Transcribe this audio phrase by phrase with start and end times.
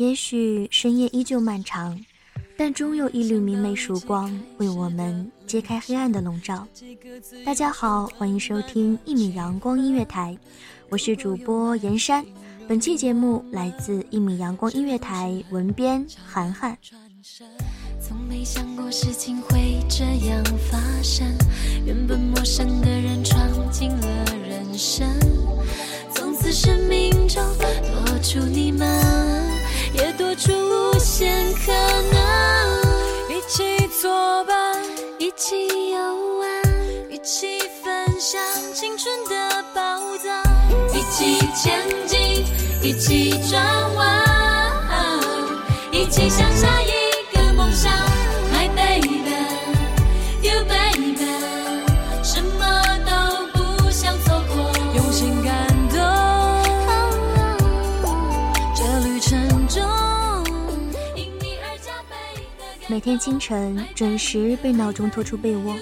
[0.00, 2.02] 也许深夜依旧漫长，
[2.56, 6.66] 但终有一缕明媚曙光为我们揭开黑暗的笼罩。
[7.44, 10.34] 大家好，欢迎收听一米阳光音乐台，
[10.88, 12.24] 我是主播严山。
[12.66, 16.78] 本期节目来自一米阳光音乐台文编涵涵。
[18.00, 21.26] 从没想过事情会这样发生，
[21.84, 23.22] 原本陌生的人
[43.30, 43.62] 起转
[43.94, 44.26] 弯，
[45.92, 46.90] 一起向下一
[47.32, 47.92] 个梦想。
[48.52, 49.22] My baby,
[50.42, 51.14] you baby，
[52.24, 55.54] 什么都不想错过，用心感
[55.90, 56.00] 动。
[58.74, 59.80] 这旅程中，
[61.14, 65.76] 因你而加倍的感动每天清晨准时被闹钟拖出被窝，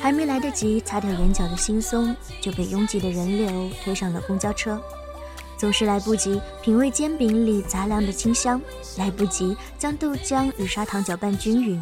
[0.00, 4.80] 还没来得及擦掉眼角的惺忪，就被拥挤的人流推上了公交车。
[5.60, 8.58] 总是来不及品味煎饼里杂粮的清香，
[8.96, 11.78] 来不及将豆浆与砂糖搅拌均匀。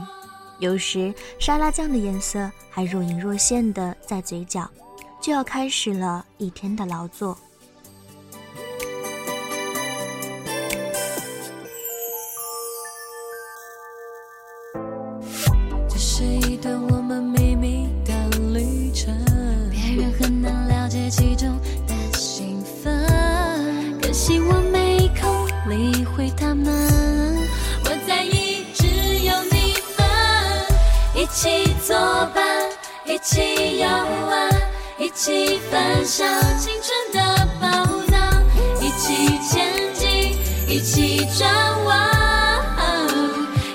[0.58, 4.68] 有时沙拉酱的颜色还若隐若现的在嘴角，
[5.20, 7.38] 就要开始了一天的劳作。
[15.88, 19.14] 这是一段我们秘密的旅程，
[19.70, 21.56] 别人很难了解其中
[33.38, 34.50] 起游玩，
[34.98, 36.26] 一起分享
[36.58, 37.68] 青春的宝
[38.08, 38.42] 藏，
[38.80, 42.08] 一起前进，一起转弯。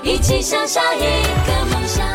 [0.04, 2.06] 一起向下一个梦想。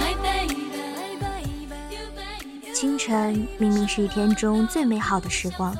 [0.00, 2.74] My baby, my baby, you baby.
[2.74, 5.76] 清晨明明是一天中最美好的时光，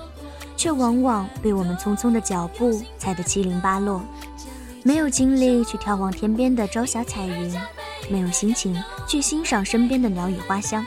[0.56, 4.00] 却往往被我们匆匆的脚步踩得七零八落。
[4.84, 7.52] 没有精力去眺望天边的朝霞彩云，
[8.08, 10.86] 没有心情去欣赏身边的鸟语花香，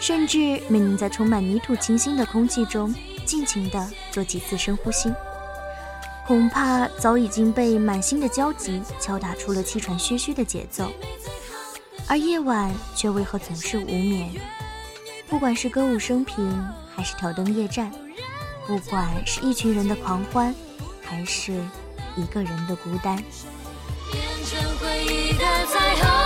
[0.00, 5.12] 甚至没能在充满泥土清新的空气中尽情地做几次深呼吸。
[6.26, 10.90] 恐怕早已经被满心的焦急敲打出了气喘吁吁的节奏，
[12.08, 14.30] 而夜晚却为何总是无眠？
[15.28, 17.92] 不管是歌舞升平，还是挑灯夜战，
[18.66, 20.54] 不管是一群人的狂欢，
[21.00, 21.52] 还是
[22.16, 23.16] 一个人的孤单，
[24.10, 26.25] 变成回忆的彩虹。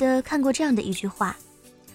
[0.00, 0.22] 得。
[0.22, 1.36] 看过这样的一句话：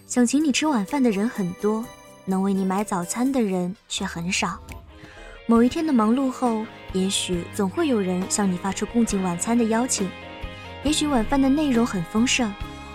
[0.08, 1.84] 想请你吃晚饭的人很多，
[2.24, 4.60] 能为你买早餐的人却很少。
[5.48, 10.10] 某一天的忙碌后，也许总会有人向你发出共进晚餐的邀请，
[10.84, 12.54] 也许晚饭的内容很丰盛，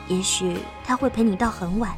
[0.08, 1.92] 也许他会陪你到很晚。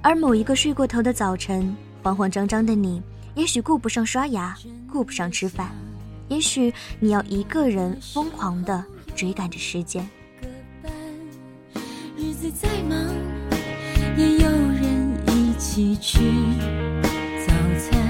[0.00, 3.02] 而某一个睡过头的早晨，慌慌张张的你，
[3.34, 4.56] 也许顾不上刷牙，
[4.92, 5.70] 顾不上吃饭，
[6.28, 8.84] 也许你要一个人疯狂地
[9.16, 10.08] 追赶着时间。
[12.40, 12.96] 日子再忙，
[14.16, 16.20] 也有人一起吃
[17.44, 18.00] 早餐。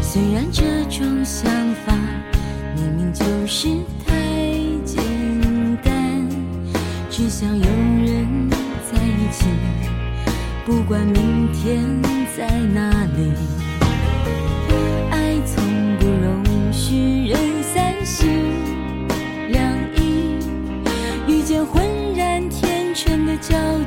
[0.00, 1.50] 虽然这种想
[1.84, 1.92] 法
[2.76, 3.66] 明明就是
[4.06, 4.14] 太
[4.84, 5.02] 简
[5.82, 6.28] 单，
[7.10, 9.46] 只想有人在一起，
[10.64, 11.84] 不管明天
[12.36, 13.55] 在哪里。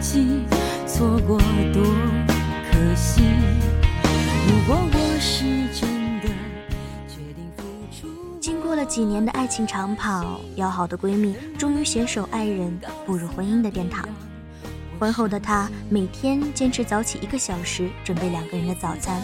[0.01, 1.37] 错过
[1.73, 1.83] 多
[2.71, 3.21] 可惜。
[4.47, 5.43] 如果我是
[5.77, 5.89] 真
[6.21, 6.27] 的
[7.07, 14.07] 决定付出，经过了几年的爱情长跑，要好的闺蜜终于携手爱人步入婚姻的殿堂。
[14.99, 19.21] 婚后的她每天坚持早起一个小时，准备两个人的早餐。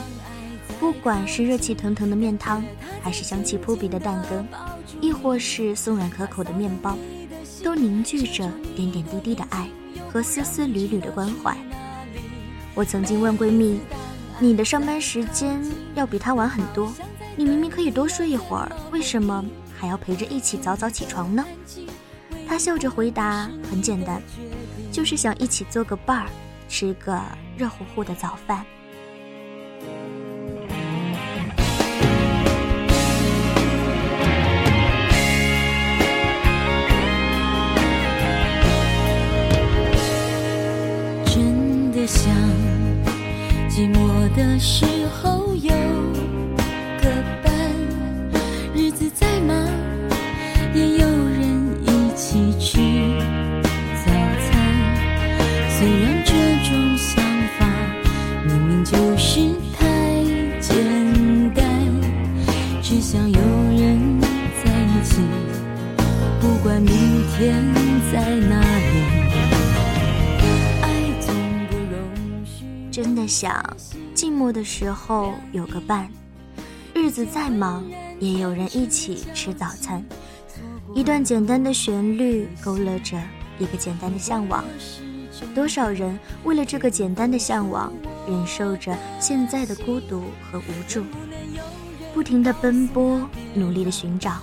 [0.80, 2.63] 不管是热气腾腾的面汤，
[3.01, 4.45] 还是香气扑鼻的蛋羹，
[5.00, 6.98] 亦或是松软可口的面包，
[7.63, 9.69] 都凝聚着点点滴滴的爱
[10.15, 11.53] 和丝丝缕缕的关怀。
[12.73, 13.81] 我曾经问闺蜜
[14.39, 15.62] ：“你的上班时间
[15.94, 16.89] 要比她晚很多，
[17.35, 19.44] 你明明可以多睡一会儿，为什么
[19.77, 21.45] 还要陪着一起早早起床呢？”
[22.47, 24.21] 她笑着回答：“很简单，
[24.89, 26.29] 就是想一起做个伴儿，
[26.69, 27.21] 吃个
[27.57, 28.65] 热乎乎的早饭。”
[42.06, 42.31] 想
[43.68, 45.35] 寂寞的时候
[74.56, 76.10] 的时候有个伴，
[76.94, 77.84] 日子再忙
[78.22, 80.02] 也有人一起吃早餐。
[80.96, 83.22] 一段简单的旋律勾勒着
[83.60, 84.63] 一个简单的向往，
[85.54, 87.92] 多少人为了这个简单的向往，
[88.30, 91.04] 忍受着现在的孤独和无助，
[92.13, 94.38] 不停的奔波，努力的寻找。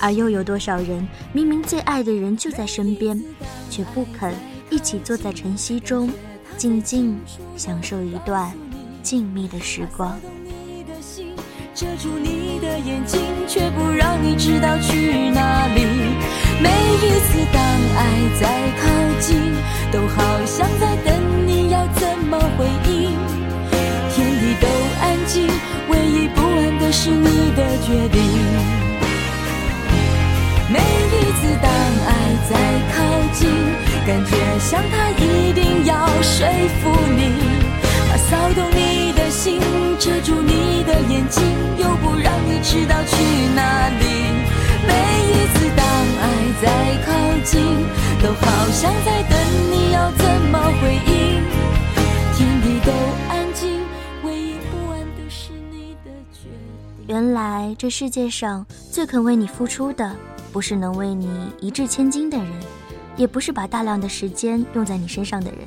[0.00, 3.20] 而又有多少人明明最爱的人就在身边，
[3.68, 4.32] 却不肯
[4.70, 6.08] 一起坐在晨曦中，
[6.56, 7.18] 静静
[7.56, 8.52] 享受一段
[9.04, 10.18] 静谧的时光。
[10.66, 11.36] 你的心
[11.74, 15.84] 遮住你的眼睛，却不让你知道去哪里。
[16.58, 16.70] 每
[17.04, 18.00] 一次当爱
[18.40, 18.48] 在
[18.80, 18.88] 靠
[19.20, 19.36] 近，
[19.92, 23.12] 都好像在等你，要怎么回应？
[24.10, 24.66] 天地都
[25.02, 25.46] 安静，
[25.90, 28.18] 唯一不安的是你的决定。
[30.72, 31.70] 每一次当
[32.06, 32.10] 爱
[32.48, 32.56] 在
[32.96, 32.96] 靠
[33.34, 33.50] 近，
[34.06, 36.48] 感觉像他一定要说
[36.80, 37.20] 服你，
[38.30, 39.60] 骚动你的心，
[39.98, 41.42] 遮住你的眼睛，
[41.78, 43.14] 又不让你知道去
[43.54, 44.04] 哪里。
[44.86, 44.92] 每
[45.28, 45.84] 一次当
[46.20, 46.24] 爱
[46.62, 46.64] 在
[47.04, 47.12] 靠
[47.44, 47.60] 近，
[48.22, 49.38] 都好像在等
[49.70, 51.42] 你要怎么回应。
[52.34, 52.92] 天地都
[53.28, 53.80] 安静，
[54.24, 56.48] 唯一不安的是你的决
[56.96, 57.06] 定。
[57.06, 60.14] 原来这世界上最肯为你付出的，
[60.52, 61.28] 不是能为你
[61.60, 62.48] 一掷千金的人，
[63.16, 65.60] 也不是把大量的时间用在你身上的人，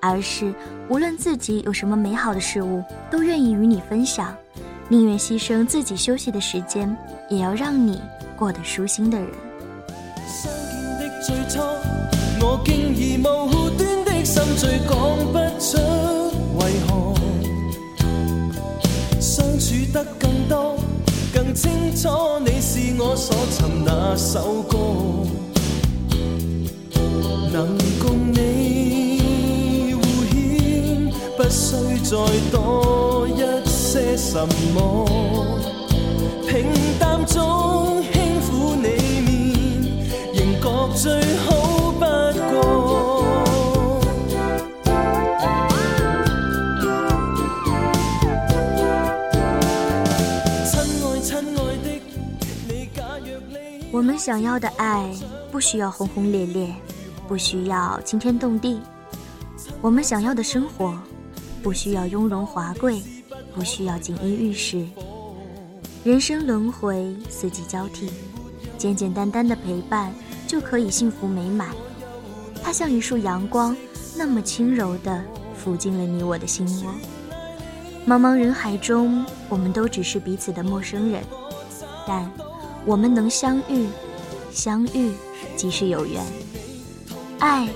[0.00, 0.54] 而是
[0.88, 4.34] 无论自己有什么美好的事物，都愿意与你分享，
[4.88, 6.96] 宁愿牺牲自己休息的时间，
[7.28, 8.00] 也要让你
[8.36, 9.28] 过得舒心的人。
[10.26, 11.60] 相见的最初，
[12.40, 14.96] 我竟已無端的心醉，讲
[15.32, 15.76] 不出
[16.58, 17.14] 为何。
[19.20, 20.76] 相处得更多，
[21.34, 22.08] 更清楚
[22.44, 24.78] 你是我所尋那首歌，
[27.52, 28.32] 能共
[31.38, 32.16] 不需再
[32.50, 35.06] 多一些什麼。
[36.48, 36.66] 平
[36.98, 39.30] 淡中輕撫你面，
[40.34, 40.66] 仍覺
[40.96, 42.52] 最好不過。
[50.64, 50.66] 親
[51.04, 51.86] 愛親愛的，
[52.66, 55.08] 你假若你我们想要的爱，
[55.52, 56.74] 不需要轟轟烈烈，
[57.28, 58.80] 不需要惊天动地。
[59.80, 60.98] 我们想要的生活，
[61.62, 63.02] 不需要雍容华贵，
[63.54, 64.86] 不需要锦衣玉食。
[66.04, 68.10] 人生轮回，四季交替，
[68.76, 70.14] 简简单单的陪伴
[70.46, 71.70] 就可以幸福美满。
[72.62, 73.76] 它像一束阳光，
[74.16, 75.22] 那么轻柔地
[75.62, 76.94] 抚进了你我的心窝。
[78.06, 81.22] 茫茫人海中，我们都只是彼此的陌生人，
[82.06, 82.30] 但
[82.86, 83.86] 我们能相遇，
[84.52, 85.12] 相遇
[85.56, 86.24] 即是有缘。
[87.38, 87.68] 爱，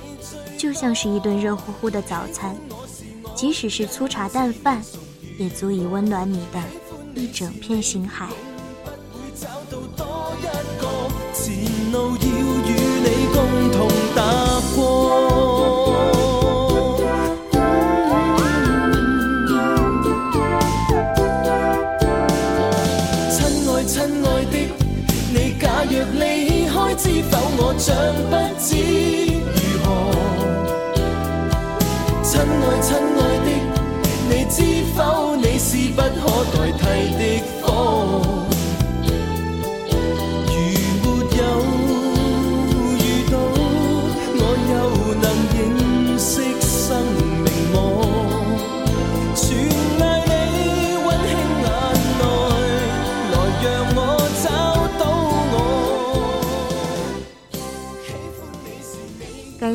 [0.57, 2.57] 就像是一顿热乎乎的早餐，
[3.35, 4.83] 即使是粗茶淡饭，
[5.39, 6.61] 也足以温暖你的
[7.15, 8.29] 一整片心海。
[11.35, 11.55] 前
[11.91, 12.71] 路要与
[13.03, 13.37] 你共
[13.73, 14.21] 同踏
[14.77, 14.79] 过。
[23.31, 24.55] 亲爱亲爱的，
[25.33, 26.21] 你假若离
[26.69, 27.91] 开，知否我像
[28.31, 28.33] 不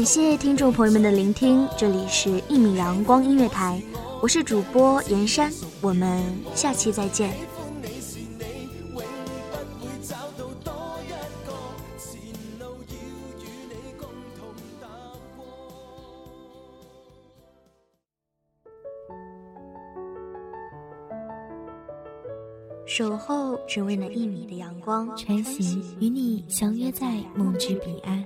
[0.08, 3.84] 谢听众朋友们的聆听，这里是《一米阳光音乐台》，
[4.22, 6.24] 我是主播严山，我们
[6.56, 7.36] 下期再见。
[22.86, 28.26] 守候只为那一米的阳光，穿行与你相约在梦之彼岸。